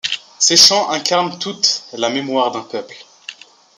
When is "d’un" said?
2.49-2.61